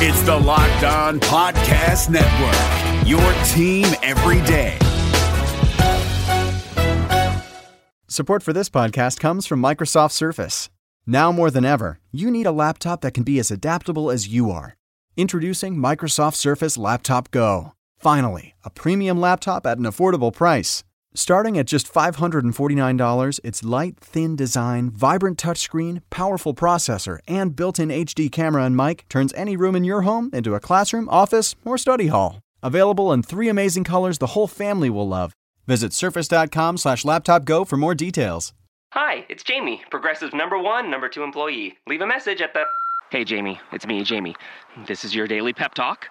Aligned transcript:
It's 0.00 0.22
the 0.22 0.36
Locked 0.36 0.84
On 0.84 1.18
Podcast 1.18 2.08
Network, 2.08 3.04
your 3.04 3.18
team 3.48 3.84
every 4.04 4.40
day. 4.46 4.78
Support 8.06 8.44
for 8.44 8.52
this 8.52 8.68
podcast 8.70 9.18
comes 9.18 9.44
from 9.44 9.60
Microsoft 9.60 10.12
Surface. 10.12 10.70
Now 11.04 11.32
more 11.32 11.50
than 11.50 11.64
ever, 11.64 11.98
you 12.12 12.30
need 12.30 12.46
a 12.46 12.52
laptop 12.52 13.00
that 13.00 13.10
can 13.10 13.24
be 13.24 13.40
as 13.40 13.50
adaptable 13.50 14.08
as 14.08 14.28
you 14.28 14.52
are. 14.52 14.76
Introducing 15.16 15.74
Microsoft 15.74 16.36
Surface 16.36 16.78
Laptop 16.78 17.32
Go. 17.32 17.72
Finally, 17.98 18.54
a 18.64 18.70
premium 18.70 19.20
laptop 19.20 19.66
at 19.66 19.78
an 19.78 19.84
affordable 19.84 20.32
price. 20.32 20.84
Starting 21.18 21.58
at 21.58 21.66
just 21.66 21.92
$549, 21.92 23.40
its 23.42 23.64
light, 23.64 23.98
thin 23.98 24.36
design, 24.36 24.88
vibrant 24.88 25.36
touchscreen, 25.36 26.00
powerful 26.10 26.54
processor, 26.54 27.18
and 27.26 27.56
built 27.56 27.80
in 27.80 27.88
HD 27.88 28.30
camera 28.30 28.62
and 28.62 28.76
mic 28.76 29.04
turns 29.08 29.34
any 29.34 29.56
room 29.56 29.74
in 29.74 29.82
your 29.82 30.02
home 30.02 30.30
into 30.32 30.54
a 30.54 30.60
classroom, 30.60 31.08
office, 31.08 31.56
or 31.64 31.76
study 31.76 32.06
hall. 32.06 32.40
Available 32.62 33.12
in 33.12 33.24
three 33.24 33.48
amazing 33.48 33.82
colors 33.82 34.18
the 34.18 34.28
whole 34.28 34.46
family 34.46 34.88
will 34.88 35.08
love. 35.08 35.32
Visit 35.66 35.92
surface.com 35.92 36.76
slash 36.76 37.04
laptop 37.04 37.44
go 37.44 37.64
for 37.64 37.76
more 37.76 37.96
details. 37.96 38.52
Hi, 38.92 39.26
it's 39.28 39.42
Jamie, 39.42 39.82
Progressive 39.90 40.32
number 40.32 40.56
one, 40.56 40.88
number 40.88 41.08
two 41.08 41.24
employee. 41.24 41.76
Leave 41.88 42.00
a 42.00 42.06
message 42.06 42.40
at 42.40 42.54
the. 42.54 42.62
Hey, 43.10 43.24
Jamie, 43.24 43.58
it's 43.72 43.88
me, 43.88 44.04
Jamie. 44.04 44.36
This 44.86 45.04
is 45.04 45.16
your 45.16 45.26
daily 45.26 45.52
pep 45.52 45.74
talk. 45.74 46.10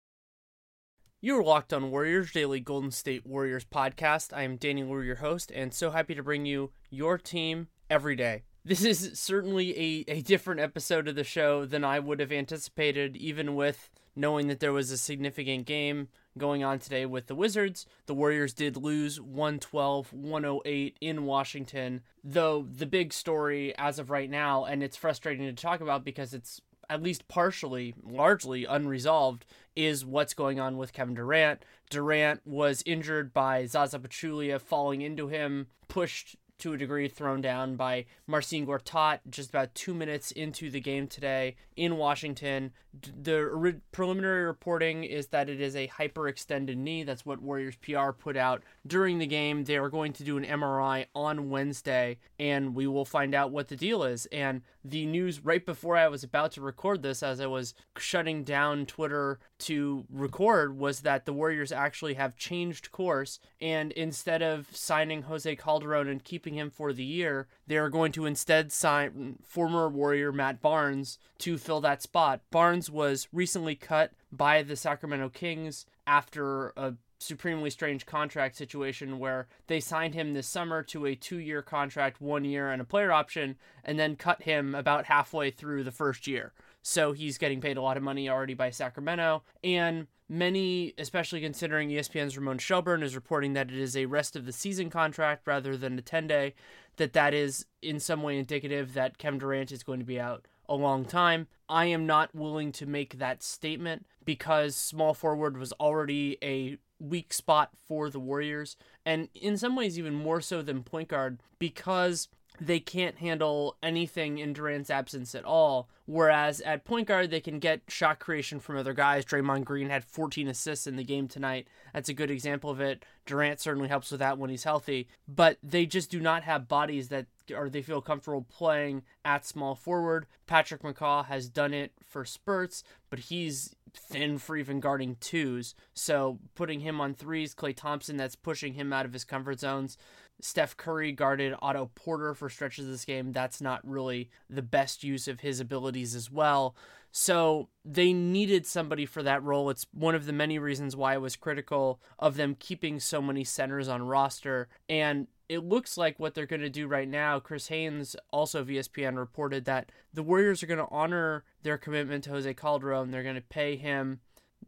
You're 1.23 1.43
locked 1.43 1.71
on 1.71 1.91
Warriors 1.91 2.31
Daily 2.31 2.59
Golden 2.59 2.89
State 2.89 3.27
Warriors 3.27 3.63
podcast. 3.63 4.35
I 4.35 4.41
am 4.41 4.55
Danny 4.55 4.83
Leroux, 4.83 5.03
your 5.03 5.17
host, 5.17 5.51
and 5.53 5.71
so 5.71 5.91
happy 5.91 6.15
to 6.15 6.23
bring 6.23 6.47
you 6.47 6.71
your 6.89 7.19
team 7.19 7.67
every 7.91 8.15
day. 8.15 8.41
This 8.65 8.83
is 8.83 9.19
certainly 9.19 9.69
a, 9.77 10.11
a 10.11 10.21
different 10.23 10.61
episode 10.61 11.07
of 11.07 11.13
the 11.13 11.23
show 11.23 11.63
than 11.63 11.83
I 11.83 11.99
would 11.99 12.19
have 12.21 12.31
anticipated, 12.31 13.15
even 13.15 13.53
with 13.53 13.91
knowing 14.15 14.47
that 14.47 14.61
there 14.61 14.73
was 14.73 14.89
a 14.89 14.97
significant 14.97 15.67
game 15.67 16.07
going 16.39 16.63
on 16.63 16.79
today 16.79 17.05
with 17.05 17.27
the 17.27 17.35
Wizards. 17.35 17.85
The 18.07 18.15
Warriors 18.15 18.55
did 18.55 18.75
lose 18.75 19.21
112 19.21 20.13
108 20.13 20.97
in 21.01 21.25
Washington, 21.25 22.01
though 22.23 22.67
the 22.67 22.87
big 22.87 23.13
story 23.13 23.77
as 23.77 23.99
of 23.99 24.09
right 24.09 24.29
now, 24.29 24.65
and 24.65 24.81
it's 24.81 24.97
frustrating 24.97 25.45
to 25.45 25.53
talk 25.53 25.81
about 25.81 26.03
because 26.03 26.33
it's 26.33 26.61
at 26.91 27.01
least 27.01 27.27
partially, 27.29 27.95
largely 28.03 28.65
unresolved, 28.65 29.45
is 29.75 30.05
what's 30.05 30.33
going 30.33 30.59
on 30.59 30.77
with 30.77 30.91
Kevin 30.91 31.15
Durant. 31.15 31.63
Durant 31.89 32.45
was 32.45 32.83
injured 32.85 33.33
by 33.33 33.65
Zaza 33.65 33.97
Pachulia 33.97 34.59
falling 34.59 35.01
into 35.01 35.29
him, 35.29 35.67
pushed 35.87 36.35
to 36.61 36.73
a 36.73 36.77
degree 36.77 37.07
thrown 37.07 37.41
down 37.41 37.75
by 37.75 38.05
Marcin 38.27 38.67
Gortat 38.67 39.19
just 39.29 39.49
about 39.49 39.73
two 39.73 39.95
minutes 39.95 40.31
into 40.31 40.69
the 40.69 40.79
game 40.79 41.07
today 41.07 41.55
in 41.75 41.97
Washington. 41.97 42.71
The 42.93 43.43
re- 43.45 43.81
preliminary 43.91 44.43
reporting 44.43 45.03
is 45.03 45.27
that 45.27 45.49
it 45.49 45.59
is 45.59 45.75
a 45.75 45.87
hyperextended 45.87 46.77
knee. 46.77 47.03
That's 47.03 47.25
what 47.25 47.41
Warriors 47.41 47.77
PR 47.77 48.11
put 48.11 48.37
out 48.37 48.61
during 48.85 49.17
the 49.17 49.25
game. 49.25 49.63
They 49.63 49.77
are 49.77 49.89
going 49.89 50.13
to 50.13 50.23
do 50.23 50.37
an 50.37 50.45
MRI 50.45 51.07
on 51.15 51.49
Wednesday, 51.49 52.19
and 52.39 52.75
we 52.75 52.85
will 52.85 53.05
find 53.05 53.33
out 53.33 53.51
what 53.51 53.67
the 53.67 53.75
deal 53.75 54.03
is. 54.03 54.27
And 54.27 54.61
the 54.83 55.05
news 55.05 55.43
right 55.43 55.65
before 55.65 55.95
I 55.95 56.07
was 56.07 56.23
about 56.23 56.51
to 56.53 56.61
record 56.61 57.01
this, 57.03 57.21
as 57.21 57.39
I 57.39 57.45
was 57.45 57.73
shutting 57.97 58.43
down 58.43 58.85
Twitter 58.85 59.39
to 59.59 60.05
record, 60.09 60.77
was 60.77 61.01
that 61.01 61.25
the 61.25 61.33
Warriors 61.33 61.71
actually 61.71 62.15
have 62.15 62.35
changed 62.35 62.91
course, 62.91 63.39
and 63.59 63.91
instead 63.91 64.41
of 64.41 64.67
signing 64.75 65.23
Jose 65.23 65.55
Calderon 65.55 66.07
and 66.07 66.23
keeping 66.23 66.55
him 66.55 66.69
for 66.69 66.93
the 66.93 67.03
year, 67.03 67.47
they 67.67 67.77
are 67.77 67.89
going 67.89 68.11
to 68.13 68.25
instead 68.25 68.71
sign 68.71 69.37
former 69.43 69.87
Warrior 69.87 70.31
Matt 70.31 70.61
Barnes 70.61 71.19
to 71.39 71.57
fill 71.57 71.81
that 71.81 72.01
spot. 72.01 72.41
Barnes 72.51 72.89
was 72.89 73.27
recently 73.31 73.75
cut 73.75 74.13
by 74.31 74.63
the 74.63 74.75
Sacramento 74.75 75.29
Kings 75.29 75.85
after 76.07 76.69
a 76.75 76.93
supremely 77.21 77.69
strange 77.69 78.05
contract 78.05 78.55
situation 78.55 79.19
where 79.19 79.47
they 79.67 79.79
signed 79.79 80.13
him 80.13 80.33
this 80.33 80.47
summer 80.47 80.83
to 80.83 81.05
a 81.05 81.15
two 81.15 81.37
year 81.37 81.61
contract, 81.61 82.21
one 82.21 82.43
year, 82.43 82.71
and 82.71 82.81
a 82.81 82.85
player 82.85 83.11
option, 83.11 83.55
and 83.83 83.99
then 83.99 84.15
cut 84.15 84.43
him 84.43 84.75
about 84.75 85.05
halfway 85.05 85.51
through 85.51 85.83
the 85.83 85.91
first 85.91 86.27
year. 86.27 86.53
So 86.81 87.11
he's 87.11 87.37
getting 87.37 87.61
paid 87.61 87.77
a 87.77 87.81
lot 87.81 87.97
of 87.97 88.03
money 88.03 88.27
already 88.27 88.55
by 88.55 88.71
Sacramento. 88.71 89.43
And 89.63 90.07
many, 90.27 90.93
especially 90.97 91.41
considering 91.41 91.89
ESPN's 91.89 92.37
Ramona 92.37 92.59
Shelburne, 92.59 93.03
is 93.03 93.15
reporting 93.15 93.53
that 93.53 93.69
it 93.69 93.77
is 93.77 93.95
a 93.95 94.07
rest 94.07 94.35
of 94.35 94.45
the 94.45 94.51
season 94.51 94.89
contract 94.89 95.45
rather 95.45 95.77
than 95.77 95.99
a 95.99 96.01
10 96.01 96.27
day, 96.27 96.55
that 96.97 97.13
that 97.13 97.33
is 97.33 97.65
in 97.81 97.99
some 97.99 98.23
way 98.23 98.37
indicative 98.37 98.93
that 98.93 99.17
Kevin 99.17 99.39
Durant 99.39 99.71
is 99.71 99.83
going 99.83 99.99
to 99.99 100.05
be 100.05 100.19
out 100.19 100.47
a 100.71 100.75
long 100.75 101.03
time. 101.03 101.47
I 101.67 101.85
am 101.85 102.07
not 102.07 102.33
willing 102.33 102.71
to 102.73 102.85
make 102.85 103.19
that 103.19 103.43
statement 103.43 104.05
because 104.23 104.75
small 104.75 105.13
forward 105.13 105.57
was 105.57 105.73
already 105.73 106.37
a 106.41 106.77
weak 106.97 107.33
spot 107.33 107.71
for 107.85 108.09
the 108.09 108.19
Warriors, 108.19 108.77
and 109.05 109.27
in 109.33 109.57
some 109.57 109.75
ways, 109.75 109.99
even 109.99 110.13
more 110.13 110.39
so 110.39 110.61
than 110.61 110.83
point 110.83 111.09
guard 111.09 111.41
because 111.59 112.29
they 112.61 112.79
can't 112.79 113.17
handle 113.17 113.75
anything 113.81 114.37
in 114.37 114.53
Durant's 114.53 114.91
absence 114.91 115.33
at 115.33 115.43
all. 115.43 115.89
Whereas 116.05 116.61
at 116.61 116.85
point 116.85 117.07
guard, 117.07 117.31
they 117.31 117.41
can 117.41 117.57
get 117.57 117.81
shot 117.87 118.19
creation 118.19 118.59
from 118.59 118.77
other 118.77 118.93
guys. 118.93 119.25
Draymond 119.25 119.65
Green 119.65 119.89
had 119.89 120.05
14 120.05 120.47
assists 120.47 120.85
in 120.85 120.95
the 120.95 121.03
game 121.03 121.27
tonight. 121.27 121.67
That's 121.91 122.09
a 122.09 122.13
good 122.13 122.29
example 122.29 122.69
of 122.69 122.79
it. 122.79 123.03
Durant 123.25 123.59
certainly 123.59 123.89
helps 123.89 124.11
with 124.11 124.19
that 124.19 124.37
when 124.37 124.51
he's 124.51 124.63
healthy. 124.63 125.07
But 125.27 125.57
they 125.63 125.87
just 125.87 126.11
do 126.11 126.19
not 126.19 126.43
have 126.43 126.67
bodies 126.67 127.09
that 127.09 127.25
or 127.51 127.67
they 127.67 127.81
feel 127.81 127.99
comfortable 127.99 128.45
playing 128.47 129.01
at 129.25 129.45
small 129.45 129.73
forward. 129.73 130.27
Patrick 130.45 130.83
McCaw 130.83 131.25
has 131.25 131.49
done 131.49 131.73
it 131.73 131.93
for 132.05 132.25
spurts, 132.25 132.83
but 133.09 133.19
he's 133.19 133.75
thin 133.93 134.37
for 134.37 134.55
even 134.55 134.79
guarding 134.79 135.17
twos. 135.19 135.75
So 135.93 136.39
putting 136.55 136.81
him 136.81 137.01
on 137.01 137.13
threes, 137.13 137.55
Klay 137.55 137.75
Thompson, 137.75 138.17
that's 138.17 138.35
pushing 138.35 138.73
him 138.73 138.93
out 138.93 139.05
of 139.05 139.13
his 139.13 139.23
comfort 139.23 139.59
zones. 139.59 139.97
Steph 140.41 140.75
Curry 140.75 141.11
guarded 141.11 141.53
Otto 141.61 141.91
Porter 141.95 142.33
for 142.33 142.49
stretches 142.49 142.85
of 142.85 142.91
this 142.91 143.05
game. 143.05 143.31
That's 143.31 143.61
not 143.61 143.87
really 143.87 144.29
the 144.49 144.61
best 144.61 145.03
use 145.03 145.27
of 145.27 145.39
his 145.39 145.59
abilities 145.59 146.15
as 146.15 146.31
well. 146.31 146.75
So 147.11 147.69
they 147.83 148.13
needed 148.13 148.65
somebody 148.65 149.05
for 149.05 149.21
that 149.23 149.43
role. 149.43 149.69
It's 149.69 149.85
one 149.93 150.15
of 150.15 150.25
the 150.25 150.33
many 150.33 150.59
reasons 150.59 150.95
why 150.95 151.13
I 151.13 151.17
was 151.17 151.35
critical 151.35 152.01
of 152.17 152.37
them 152.37 152.55
keeping 152.57 152.99
so 152.99 153.21
many 153.21 153.43
centers 153.43 153.87
on 153.87 154.01
roster. 154.01 154.69
And 154.89 155.27
it 155.49 155.65
looks 155.65 155.97
like 155.97 156.19
what 156.19 156.33
they're 156.33 156.45
going 156.45 156.61
to 156.61 156.69
do 156.69 156.87
right 156.87 157.09
now. 157.09 157.39
Chris 157.39 157.67
Haynes, 157.67 158.15
also 158.31 158.63
ESPN, 158.63 159.17
reported 159.17 159.65
that 159.65 159.91
the 160.13 160.23
Warriors 160.23 160.63
are 160.63 160.67
going 160.67 160.79
to 160.79 160.87
honor 160.89 161.43
their 161.63 161.77
commitment 161.77 162.23
to 162.23 162.29
Jose 162.29 162.53
Calderon. 162.53 163.11
They're 163.11 163.23
going 163.23 163.35
to 163.35 163.41
pay 163.41 163.75
him 163.75 164.21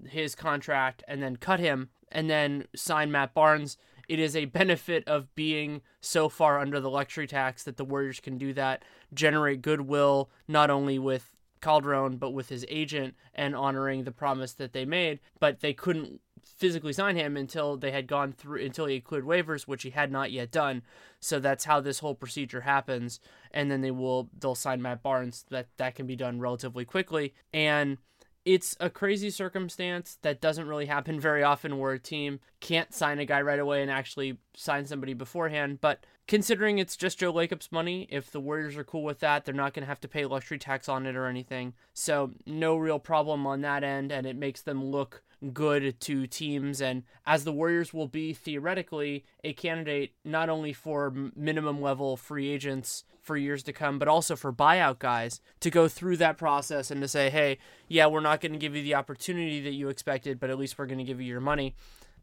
his 0.06 0.36
contract 0.36 1.02
and 1.08 1.24
then 1.24 1.38
cut 1.38 1.62
him 1.62 1.90
and 2.12 2.30
then 2.30 2.68
sign 2.76 3.12
Matt 3.12 3.34
Barnes. 3.34 3.78
It 4.14 4.20
is 4.20 4.36
a 4.36 4.46
benefit 4.46 5.08
of 5.08 5.34
being 5.34 5.82
so 6.00 6.30
far 6.30 6.60
under 6.60 6.80
the 6.80 6.88
luxury 6.88 7.26
tax 7.26 7.64
that 7.64 7.78
the 7.78 7.84
Warriors 7.84 8.20
can 8.20 8.38
do 8.38 8.54
that, 8.54 8.84
generate 9.12 9.64
goodwill 9.64 10.30
not 10.48 10.70
only 10.70 11.00
with 11.00 11.36
Calderon 11.62 12.18
but 12.18 12.30
with 12.30 12.50
his 12.50 12.64
agent 12.70 13.16
and 13.34 13.56
honoring 13.56 14.04
the 14.04 14.12
promise 14.12 14.54
that 14.54 14.72
they 14.72 14.86
made. 14.86 15.20
But 15.40 15.62
they 15.62 15.74
couldn't 15.74 16.22
physically 16.46 16.94
sign 16.94 17.16
him 17.16 17.36
until 17.36 17.76
they 17.76 17.90
had 17.90 18.06
gone 18.06 18.34
through 18.34 18.64
until 18.64 18.86
he 18.86 19.02
cleared 19.02 19.26
waivers, 19.26 19.64
which 19.64 19.82
he 19.82 19.90
had 19.90 20.12
not 20.12 20.32
yet 20.32 20.52
done. 20.52 20.84
So 21.20 21.40
that's 21.40 21.66
how 21.66 21.82
this 21.82 21.98
whole 21.98 22.14
procedure 22.14 22.62
happens. 22.62 23.20
And 23.50 23.72
then 23.72 23.82
they 23.82 23.90
will 23.90 24.30
they'll 24.40 24.54
sign 24.54 24.80
Matt 24.80 25.02
Barnes. 25.02 25.44
That 25.50 25.70
that 25.78 25.96
can 25.96 26.06
be 26.06 26.16
done 26.16 26.40
relatively 26.40 26.86
quickly. 26.86 27.34
And 27.52 27.98
it's 28.46 28.76
a 28.80 28.90
crazy 28.90 29.30
circumstance 29.30 30.18
that 30.22 30.42
doesn't 30.42 30.68
really 30.68 30.86
happen 30.86 31.20
very 31.20 31.44
often 31.44 31.78
where 31.78 31.94
a 31.94 32.00
team 32.00 32.40
can't 32.60 32.94
sign 32.94 33.20
a 33.20 33.26
guy 33.26 33.42
right 33.42 33.60
away 33.60 33.82
and 33.82 33.90
actually 33.90 34.38
sign 34.56 34.86
somebody 34.86 35.14
beforehand. 35.14 35.80
But 35.80 36.06
considering 36.28 36.78
it's 36.78 36.98
just 36.98 37.20
Joe 37.20 37.32
Lacob's 37.32 37.72
money, 37.72 38.08
if 38.10 38.32
the 38.32 38.42
Warriors 38.42 38.76
are 38.76 38.84
cool 38.84 39.04
with 39.04 39.20
that, 39.20 39.46
they're 39.46 39.54
not 39.54 39.74
going 39.74 39.84
to 39.84 39.88
have 39.88 40.02
to 40.02 40.08
pay 40.08 40.26
luxury 40.26 40.58
tax 40.58 40.90
on 40.90 41.06
it 41.06 41.16
or 41.16 41.28
anything. 41.28 41.74
So, 41.94 42.32
no 42.46 42.76
real 42.76 43.00
problem 43.00 43.48
on 43.48 43.62
that 43.62 43.84
end, 43.84 44.12
and 44.12 44.26
it 44.26 44.36
makes 44.36 44.62
them 44.62 44.84
look 44.84 45.24
good 45.52 46.00
to 46.02 46.28
teams. 46.28 46.82
And 46.82 47.04
as 47.26 47.44
the 47.44 47.52
Warriors 47.52 47.94
will 47.94 48.08
be 48.08 48.34
theoretically 48.34 49.26
a 49.44 49.54
candidate 49.54 50.14
not 50.24 50.50
only 50.50 50.74
for 50.74 51.14
minimum 51.36 51.82
level 51.82 52.16
free 52.16 52.50
agents 52.50 53.04
for 53.22 53.38
years 53.38 53.64
to 53.64 53.74
come, 53.74 54.00
but 54.00 54.08
also 54.08 54.36
for 54.36 54.54
buyout 54.54 55.00
guys 55.00 55.42
to 55.62 55.70
go 55.70 55.88
through 55.88 56.18
that 56.18 56.38
process 56.38 56.92
and 56.92 57.02
to 57.02 57.08
say, 57.08 57.30
hey, 57.30 57.58
yeah, 57.88 58.06
we're 58.06 58.20
not 58.20 58.42
going 58.42 58.52
to 58.52 58.58
give 58.58 58.76
you 58.76 58.84
the 58.84 58.96
opportunity 58.96 59.62
that 59.62 59.74
you 59.74 59.90
expected, 59.90 60.40
but 60.40 60.50
at 60.50 60.58
least 60.60 60.78
we're 60.78 60.86
going 60.86 60.98
to 60.98 61.04
give 61.04 61.22
you 61.22 61.28
your 61.28 61.40
money. 61.42 61.74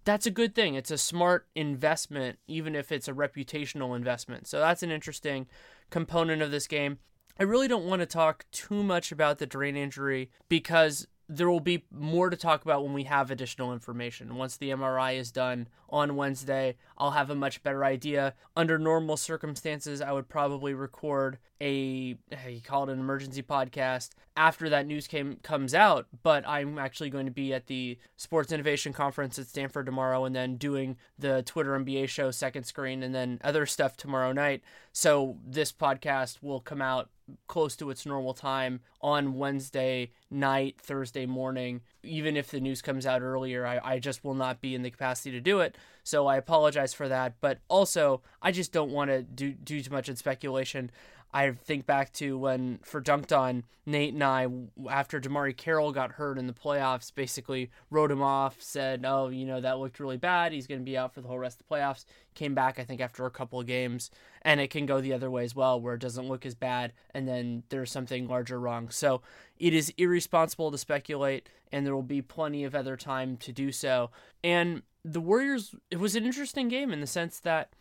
that's 0.05 0.27
a 0.27 0.31
good 0.31 0.55
thing. 0.55 0.75
It's 0.75 0.91
a 0.91 0.99
smart 0.99 1.47
investment, 1.55 2.39
even 2.47 2.75
if 2.75 2.91
it's 2.91 3.09
a 3.09 3.13
reputational 3.13 3.97
investment. 3.97 4.47
So 4.47 4.59
that's 4.59 4.83
an 4.83 4.91
interesting 4.91 5.47
component 5.91 6.43
of 6.43 6.51
this 6.51 6.67
game. 6.67 6.99
I 7.39 7.45
really 7.45 7.69
don't 7.69 7.87
want 7.87 8.01
to 8.01 8.07
talk 8.07 8.45
too 8.53 8.83
much 8.83 9.13
about 9.13 9.39
the 9.39 9.47
Durant 9.47 9.77
injury 9.77 10.31
because 10.49 11.07
there 11.33 11.49
will 11.49 11.61
be 11.61 11.85
more 11.93 12.29
to 12.29 12.37
talk 12.37 12.65
about 12.65 12.83
when 12.83 12.93
we 12.93 13.05
have 13.05 13.31
additional 13.31 13.73
information. 13.73 14.35
Once 14.35 14.57
the 14.57 14.71
MRI 14.71 15.17
is 15.17 15.31
done 15.31 15.69
on 15.89 16.17
Wednesday, 16.17 16.77
I'll 16.99 17.13
have 17.13 17.31
a 17.31 17.37
much 17.37 17.63
better 17.63 17.85
idea. 17.85 18.35
Under 18.57 18.79
normal 18.79 19.17
circumstances, 19.17 20.01
I 20.01 20.11
would 20.11 20.29
probably 20.29 20.75
record 20.75 21.39
a 21.61 22.17
you 22.49 22.61
call 22.65 22.89
it 22.89 22.93
an 22.93 22.99
emergency 22.99 23.43
podcast 23.43 24.11
after 24.37 24.69
that 24.71 24.87
news 24.87 25.07
came 25.07 25.37
comes 25.43 25.73
out, 25.73 26.07
but 26.25 26.47
I'm 26.49 26.79
actually 26.79 27.11
going 27.11 27.27
to 27.27 27.33
be 27.33 27.55
at 27.55 27.69
the 27.69 27.97
Sports 28.17 28.51
Innovation 28.51 28.93
Conference 28.93 29.39
at 29.39 29.47
Stanford 29.47 29.87
tomorrow 29.87 30.25
and 30.25 30.35
then 30.35 30.57
doing 30.57 30.97
the 31.17 31.43
Twitter 31.45 31.79
NBA 31.79 32.09
show 32.09 32.33
second 32.33 32.65
screen 32.65 33.05
and 33.05 33.15
then 33.15 33.39
other 33.45 33.67
stuff 33.67 33.97
tomorrow 33.97 34.33
night. 34.33 34.63
So 34.93 35.37
this 35.47 35.71
podcast 35.71 36.43
will 36.43 36.61
come 36.61 36.83
out 36.83 37.09
close 37.47 37.77
to 37.77 37.91
its 37.91 38.07
normal 38.07 38.35
time 38.35 38.81
on 39.01 39.35
Wednesday 39.35 40.11
night, 40.31 40.77
Thursday 40.81 41.27
morning. 41.27 41.81
Even 42.03 42.37
if 42.37 42.51
the 42.51 42.61
news 42.61 42.83
comes 42.83 43.07
out 43.07 43.23
earlier, 43.23 43.67
I, 43.67 43.81
I 43.83 43.99
just 43.99 44.25
will 44.25 44.35
not 44.35 44.61
be 44.61 44.75
in 44.75 44.83
the 44.83 44.91
capacity 44.91 45.31
to 45.33 45.41
do 45.41 45.61
it. 45.61 45.77
So 46.03 46.27
I 46.27 46.37
apologize 46.37 46.95
for 46.95 47.09
that. 47.09 47.35
But 47.41 47.59
also, 47.69 48.23
I 48.43 48.53
just 48.53 48.73
don't 48.73 48.91
want 48.91 49.11
to 49.11 49.23
do, 49.23 49.53
do 49.53 49.81
too 49.81 49.91
much 49.91 50.09
in 50.09 50.17
speculation. 50.17 50.91
I 51.33 51.53
think 51.53 51.87
back 51.87 52.13
to 52.15 52.37
when 52.37 52.81
for 52.83 53.01
Dunc'd 53.01 53.33
On, 53.33 53.65
Nate 53.87 54.15
and 54.15 54.23
I, 54.25 54.49
after 54.89 55.21
DeMarre 55.21 55.57
Carroll 55.57 55.93
got 55.93 56.13
hurt 56.13 56.39
in 56.39 56.47
the 56.47 56.53
playoffs, 56.53 57.15
basically 57.15 57.71
wrote 57.89 58.11
him 58.11 58.23
off, 58.23 58.61
said, 58.61 59.05
oh, 59.07 59.29
you 59.29 59.47
know, 59.47 59.61
that 59.61 59.79
looked 59.79 60.01
really 60.01 60.17
bad. 60.17 60.53
He's 60.53 60.67
going 60.67 60.81
to 60.81 60.85
be 60.85 60.99
out 60.99 61.15
for 61.15 61.21
the 61.21 61.29
whole 61.29 61.39
rest 61.39 61.61
of 61.61 61.69
the 61.69 61.75
playoffs. 61.75 62.05
Came 62.35 62.55
back, 62.55 62.79
I 62.79 62.85
think, 62.85 63.01
after 63.01 63.27
a 63.27 63.31
couple 63.31 63.61
of 63.61 63.67
games. 63.67 64.11
And 64.43 64.61
it 64.61 64.71
can 64.71 64.87
go 64.87 65.01
the 65.01 65.13
other 65.13 65.31
way 65.31 65.45
as 65.45 65.55
well, 65.55 65.81
where 65.81 65.95
it 65.95 66.01
doesn't 66.01 66.29
look 66.29 66.45
as 66.45 66.55
bad 66.55 66.93
and 67.15 67.29
then 67.29 67.63
there's 67.69 67.93
something 67.93 68.27
larger 68.27 68.59
wrong. 68.59 68.91
So 68.91 69.23
it 69.59 69.73
is 69.73 69.93
irresponsible 69.99 70.71
to 70.71 70.79
speculate, 70.79 71.49
and 71.71 71.87
there 71.87 71.95
will 71.95 72.03
be 72.03 72.23
plenty 72.23 72.65
of 72.65 72.75
other 72.75 72.97
time 72.97 73.37
to 73.39 73.53
do 73.53 73.71
so. 73.71 74.11
And 74.43 74.83
the 75.05 75.21
Warriors, 75.21 75.75
it 75.91 75.99
was 76.01 76.17
an 76.17 76.25
interesting 76.25 76.69
game 76.69 76.93
in 76.93 77.01
the 77.01 77.07
sense 77.07 77.39
that 77.41 77.73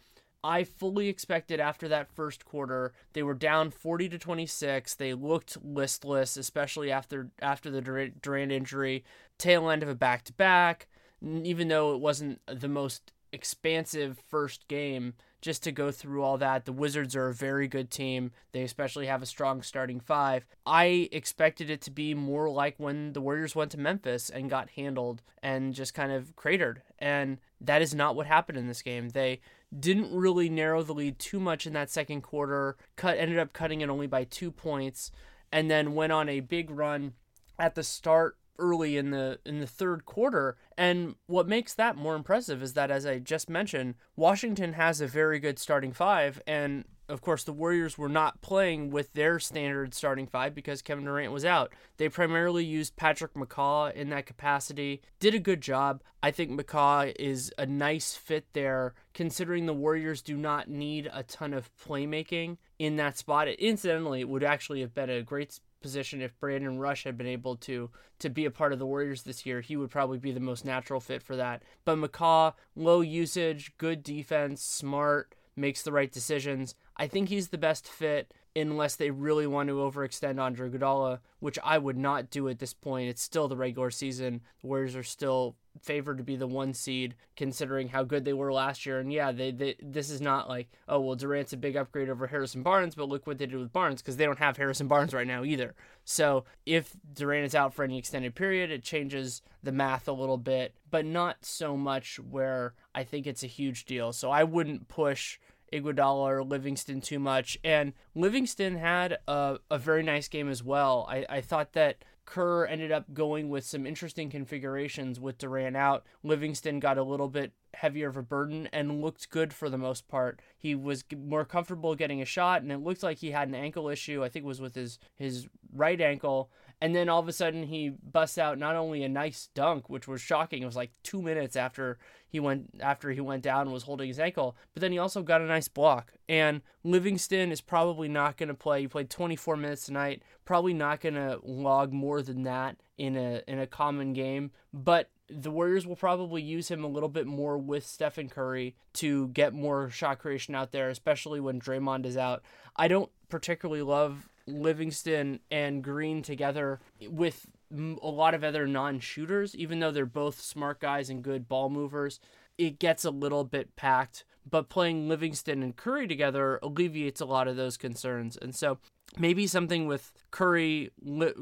I 0.44 0.64
fully 0.64 1.08
expected 1.10 1.60
after 1.60 1.88
that 1.90 2.12
first 2.12 2.46
quarter 2.46 2.94
they 3.14 3.24
were 3.24 3.34
down 3.34 3.72
40 3.72 4.10
to 4.10 4.18
26. 4.18 4.96
They 4.96 5.14
looked 5.14 5.58
listless, 5.64 6.38
especially 6.38 6.92
after 6.92 7.30
after 7.42 7.70
the 7.70 7.82
Durant 7.82 8.52
injury, 8.52 9.04
tail 9.38 9.70
end 9.70 9.84
of 9.84 9.90
a 9.90 9.96
back 9.96 10.24
to 10.26 10.34
back. 10.34 10.88
Even 11.22 11.68
though 11.68 11.94
it 11.94 12.00
wasn't 12.00 12.40
the 12.48 12.70
most 12.70 13.12
expansive 13.32 14.18
first 14.30 14.68
game, 14.68 15.14
just 15.42 15.64
to 15.64 15.72
go 15.72 15.92
through 15.92 16.24
all 16.24 16.38
that, 16.38 16.66
the 16.66 16.74
Wizards 16.74 17.16
are 17.16 17.28
a 17.28 17.34
very 17.34 17.68
good 17.68 17.90
team. 17.90 18.32
They 18.52 18.62
especially 18.64 19.08
have 19.08 19.22
a 19.22 19.28
strong 19.28 19.62
starting 19.62 20.00
five. 20.00 20.46
I 20.66 21.10
expected 21.12 21.70
it 21.70 21.82
to 21.82 21.92
be 21.92 22.14
more 22.14 22.50
like 22.50 22.76
when 22.78 23.14
the 23.14 23.22
Warriors 23.22 23.56
went 23.56 23.72
to 23.72 23.80
Memphis 23.80 24.30
and 24.30 24.50
got 24.50 24.72
handled 24.72 25.22
and 25.42 25.74
just 25.74 25.94
kind 25.94 26.12
of 26.12 26.36
cratered. 26.36 26.82
And 26.98 27.38
that 27.62 27.82
is 27.82 27.96
not 27.96 28.16
what 28.16 28.28
happened 28.28 28.58
in 28.58 28.68
this 28.68 28.82
game. 28.82 29.10
They 29.10 29.40
didn't 29.78 30.14
really 30.14 30.50
narrow 30.50 30.84
the 30.84 30.94
lead 30.94 31.20
too 31.20 31.40
much 31.40 31.68
in 31.68 31.74
that 31.74 31.90
second 31.90 32.22
quarter. 32.22 32.78
Cut 32.96 33.18
ended 33.18 33.38
up 33.38 33.54
cutting 33.54 33.82
it 33.82 33.90
only 33.90 34.08
by 34.08 34.24
two 34.24 34.52
points, 34.52 35.12
and 35.52 35.70
then 35.70 35.96
went 35.96 36.12
on 36.12 36.30
a 36.30 36.40
big 36.40 36.70
run 36.70 37.14
at 37.60 37.76
the 37.76 37.84
start 37.84 38.38
early 38.58 38.98
in 38.98 39.12
the 39.12 39.40
in 39.46 39.60
the 39.60 39.68
third 39.68 40.06
quarter. 40.06 40.58
And 40.78 41.16
what 41.28 41.48
makes 41.48 41.74
that 41.74 41.96
more 41.96 42.16
impressive 42.16 42.62
is 42.62 42.74
that 42.74 42.92
as 42.92 43.06
I 43.06 43.20
just 43.20 43.50
mentioned, 43.50 43.96
Washington 44.16 44.74
has 44.74 45.02
a 45.02 45.08
very 45.08 45.40
good 45.40 45.60
starting 45.60 45.94
five 45.94 46.42
and 46.46 46.86
of 47.10 47.22
course, 47.22 47.44
the 47.44 47.52
Warriors 47.52 47.98
were 47.98 48.08
not 48.08 48.42
playing 48.42 48.92
with 48.92 49.12
their 49.14 49.40
standard 49.40 49.94
starting 49.94 50.28
five 50.28 50.54
because 50.54 50.82
Kevin 50.82 51.06
Durant 51.06 51.34
was 51.34 51.44
out. 51.44 51.74
They 51.98 52.08
primarily 52.08 52.64
used 52.64 52.96
Patrick 52.96 53.34
McCaw 53.34 53.92
in 53.94 54.10
that 54.10 54.28
capacity. 54.28 55.02
Did 55.20 55.34
a 55.34 55.40
good 55.40 55.62
job. 55.62 56.04
I 56.22 56.32
think 56.32 56.52
McCaw 56.52 57.14
is 57.20 57.52
a 57.58 57.66
nice 57.66 58.16
fit 58.16 58.46
there, 58.54 58.94
considering 59.14 59.66
the 59.66 59.74
Warriors 59.74 60.22
do 60.22 60.38
not 60.38 60.70
need 60.70 61.10
a 61.12 61.24
ton 61.24 61.54
of 61.54 61.72
playmaking 61.78 62.58
in 62.78 62.96
that 62.98 63.18
spot. 63.18 63.48
Incidentally, 63.48 64.22
it 64.22 64.30
would 64.30 64.44
actually 64.44 64.82
have 64.82 64.94
been 64.94 65.10
a 65.10 65.24
great 65.24 65.60
position 65.82 66.22
if 66.22 66.40
Brandon 66.40 66.78
Rush 66.78 67.06
had 67.06 67.18
been 67.18 67.28
able 67.28 67.56
to 67.56 67.90
to 68.20 68.30
be 68.30 68.44
a 68.44 68.52
part 68.52 68.74
of 68.74 68.80
the 68.80 68.86
Warriors 68.86 69.24
this 69.24 69.46
year. 69.46 69.62
He 69.62 69.78
would 69.78 69.90
probably 69.90 70.18
be 70.18 70.34
the 70.34 70.42
most 70.42 70.66
natural 70.66 71.00
fit 71.00 71.24
for 71.24 71.38
that. 71.38 71.64
But 71.86 71.98
McCaw, 71.98 72.54
low 72.76 73.00
usage, 73.00 73.72
good 73.78 74.04
defense, 74.04 74.62
smart, 74.62 75.36
makes 75.60 75.84
the 75.84 75.92
right 75.92 76.12
decisions. 76.12 76.76
I 76.98 77.08
think 77.08 77.30
he's 77.30 77.50
the 77.50 77.58
best 77.58 77.88
fit 77.88 78.34
unless 78.56 78.96
they 78.96 79.12
really 79.12 79.48
want 79.48 79.70
to 79.70 79.76
overextend 79.76 80.40
Andre 80.40 80.70
Iguodala, 80.70 81.20
which 81.40 81.60
I 81.64 81.78
would 81.78 81.98
not 81.98 82.30
do 82.30 82.50
at 82.50 82.60
this 82.60 82.74
point. 82.74 83.10
It's 83.10 83.22
still 83.22 83.48
the 83.48 83.56
regular 83.56 83.92
season. 83.92 84.42
The 84.62 84.68
Warriors 84.68 84.96
are 84.96 85.04
still 85.04 85.56
favored 85.82 86.18
to 86.18 86.24
be 86.24 86.36
the 86.36 86.48
one 86.48 86.74
seed 86.74 87.16
considering 87.38 87.88
how 87.90 88.04
good 88.04 88.26
they 88.26 88.34
were 88.34 88.52
last 88.52 88.86
year. 88.86 89.00
And 89.00 89.14
yeah, 89.14 89.32
they, 89.32 89.52
they 89.52 89.76
this 89.82 90.10
is 90.10 90.20
not 90.20 90.50
like, 90.50 90.70
oh, 90.88 91.00
well, 91.00 91.16
Durant's 91.16 91.54
a 91.54 91.58
big 91.58 91.76
upgrade 91.76 92.10
over 92.10 92.28
Harrison 92.28 92.64
Barnes, 92.64 92.96
but 92.96 93.08
look 93.08 93.28
what 93.28 93.38
they 93.38 93.46
did 93.46 93.60
with 93.60 93.72
Barnes 93.72 94.02
because 94.02 94.18
they 94.18 94.26
don't 94.26 94.40
have 94.40 94.58
Harrison 94.58 94.88
Barnes 94.88 95.14
right 95.14 95.28
now 95.28 95.44
either. 95.44 95.76
So 96.04 96.44
if 96.66 96.96
Durant 97.14 97.46
is 97.46 97.56
out 97.56 97.74
for 97.74 97.84
any 97.84 97.98
extended 97.98 98.36
period, 98.36 98.72
it 98.72 98.84
changes 98.84 99.42
the 99.62 99.72
math 99.72 100.08
a 100.08 100.14
little 100.14 100.38
bit, 100.38 100.76
but 100.90 101.06
not 101.06 101.38
so 101.46 101.78
much 101.78 102.20
where 102.20 102.74
I 102.96 103.04
think 103.04 103.28
it's 103.28 103.44
a 103.44 103.48
huge 103.48 103.86
deal. 103.86 104.12
So 104.12 104.32
I 104.32 104.44
wouldn't 104.44 104.88
push 104.88 105.40
Iguodala 105.72 106.28
or 106.28 106.44
Livingston 106.44 107.02
too 107.02 107.20
much. 107.20 107.58
And 107.64 107.94
Livingston 108.16 108.78
had 108.78 109.18
a, 109.28 109.58
a 109.70 109.78
very 109.78 110.04
nice 110.04 110.28
game 110.28 110.50
as 110.50 110.64
well. 110.64 111.08
I, 111.10 111.26
I 111.30 111.42
thought 111.42 111.74
that 111.74 112.04
Kerr 112.26 112.66
ended 112.66 112.92
up 112.92 113.12
going 113.14 113.50
with 113.50 113.66
some 113.66 113.88
interesting 113.88 114.30
configurations 114.30 115.20
with 115.20 115.40
Durant 115.40 115.76
out. 115.76 116.06
Livingston 116.24 116.80
got 116.80 117.00
a 117.00 117.04
little 117.04 117.28
bit 117.28 117.54
heavier 117.74 118.08
of 118.08 118.18
a 118.18 118.22
burden 118.22 118.70
and 118.72 119.02
looked 119.02 119.32
good 119.32 119.52
for 119.52 119.68
the 119.68 119.80
most 119.80 120.08
part. 120.08 120.40
He 120.56 120.76
was 120.76 121.04
more 121.18 121.44
comfortable 121.44 121.96
getting 121.96 122.22
a 122.22 122.26
shot, 122.26 122.62
and 122.62 122.72
it 122.72 122.80
looked 122.80 123.02
like 123.02 123.18
he 123.18 123.32
had 123.32 123.48
an 123.48 123.56
ankle 123.56 123.90
issue. 123.90 124.24
I 124.24 124.30
think 124.30 124.46
it 124.46 124.48
was 124.48 124.62
with 124.62 124.76
his 124.76 125.00
his 125.16 125.48
right 125.74 126.00
ankle, 126.00 126.52
and 126.82 126.96
then 126.96 127.10
all 127.10 127.20
of 127.20 127.28
a 127.28 127.34
sudden 127.34 127.64
he 127.64 127.90
busts 127.90 128.38
out 128.38 128.58
not 128.58 128.76
only 128.76 129.04
a 129.04 129.10
nice 129.10 129.50
dunk, 129.54 129.90
which 129.90 130.08
was 130.08 130.22
shocking. 130.22 130.62
It 130.62 130.66
was 130.66 130.76
like 130.76 130.92
two 131.04 131.22
minutes 131.22 131.56
after 131.56 131.98
he 132.30 132.40
went 132.40 132.70
after 132.80 133.12
he 133.12 133.22
went 133.22 133.44
down 133.44 133.64
and 133.64 133.74
was 133.74 133.84
holding 133.84 134.08
his 134.08 134.20
ankle, 134.20 134.56
but 134.74 134.82
then 134.82 134.92
he 134.92 134.98
also 134.98 135.22
got 135.22 135.42
a 135.42 135.46
nice 135.46 135.68
block. 135.68 136.14
And 136.30 136.62
Livingston 136.84 137.52
is 137.52 137.62
probably 137.62 138.08
not 138.08 138.38
going 138.38 138.50
to 138.50 138.54
play. 138.54 138.82
He 138.82 138.88
played 138.88 139.10
24 139.10 139.58
minutes 139.58 139.86
tonight. 139.86 140.22
Probably 140.46 140.74
not 140.74 141.02
going 141.02 141.16
to 141.16 141.40
log 141.44 141.92
more 141.92 142.22
than 142.22 142.44
that 142.44 142.78
in 142.98 143.18
a 143.18 143.42
in 143.48 143.60
a 143.60 143.68
common 143.68 144.14
game, 144.14 144.52
but 144.74 145.10
the 145.30 145.52
Warriors 145.52 145.86
will 145.86 145.96
probably 145.96 146.42
use 146.42 146.70
him 146.70 146.84
a 146.84 146.88
little 146.88 147.10
bit 147.10 147.28
more 147.28 147.58
with 147.58 147.86
Stephen 147.86 148.30
Curry 148.30 148.76
to 148.94 149.28
get 149.30 149.54
more 149.54 149.90
shot 149.90 150.20
creation 150.20 150.56
out 150.56 150.72
there, 150.72 150.90
especially 150.90 151.40
when 151.40 151.60
Draymond 151.60 152.06
is 152.06 152.18
out. 152.18 152.42
I 152.76 152.88
don't 152.88 153.12
particularly 153.30 153.84
love 153.84 154.28
Livingston 154.50 155.40
and 155.52 155.84
Green 155.84 156.22
together 156.22 156.80
with 157.08 157.46
a 157.72 158.10
lot 158.10 158.34
of 158.34 158.44
other 158.44 158.68
non-shooters, 158.68 159.56
even 159.56 159.80
though 159.80 159.92
they're 159.92 160.06
both 160.06 160.42
smart 160.42 160.80
guys 160.80 161.10
and 161.10 161.24
good 161.24 161.48
ball 161.48 161.70
movers. 161.70 162.20
It 162.58 162.80
gets 162.80 163.06
a 163.06 163.12
little 163.12 163.44
bit 163.44 163.76
packed, 163.76 164.26
but 164.50 164.70
playing 164.70 165.08
Livingston 165.08 165.64
and 165.64 165.76
Curry 165.76 166.08
together 166.08 166.60
alleviates 166.62 167.22
a 167.22 167.26
lot 167.26 167.48
of 167.48 167.56
those 167.56 167.78
concerns. 167.78 168.38
And 168.42 168.54
so 168.54 168.80
maybe 169.18 169.48
something 169.48 169.88
with 169.88 170.12
Curry, 170.32 170.92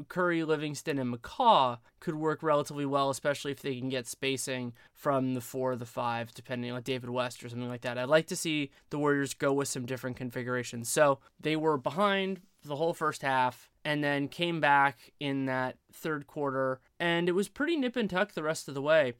Curry, 0.08 0.44
Livingston, 0.44 0.98
and 0.98 1.14
McCaw 1.14 1.78
could 2.00 2.14
work 2.14 2.42
relatively 2.42 2.86
well, 2.86 3.10
especially 3.10 3.52
if 3.52 3.60
they 3.60 3.78
can 3.78 3.88
get 3.88 4.06
spacing 4.06 4.72
from 4.94 5.34
the 5.34 5.40
four 5.40 5.72
or 5.72 5.76
the 5.76 5.84
five, 5.84 6.32
depending 6.32 6.70
on 6.72 6.82
David 6.82 7.10
West 7.10 7.44
or 7.44 7.48
something 7.48 7.68
like 7.68 7.82
that. 7.82 7.98
I'd 7.98 8.04
like 8.04 8.26
to 8.28 8.36
see 8.36 8.70
the 8.90 8.98
Warriors 8.98 9.34
go 9.34 9.52
with 9.52 9.68
some 9.68 9.86
different 9.86 10.16
configurations. 10.16 10.88
So 10.88 11.18
they 11.38 11.56
were 11.56 11.76
behind 11.76 12.40
the 12.64 12.76
whole 12.76 12.94
first 12.94 13.22
half 13.22 13.70
and 13.84 14.02
then 14.02 14.28
came 14.28 14.60
back 14.60 15.12
in 15.20 15.46
that 15.46 15.76
third 15.92 16.26
quarter, 16.26 16.80
and 16.98 17.28
it 17.28 17.32
was 17.32 17.48
pretty 17.48 17.76
nip 17.76 17.96
and 17.96 18.10
tuck 18.10 18.32
the 18.32 18.42
rest 18.42 18.68
of 18.68 18.74
the 18.74 18.82
way. 18.82 19.14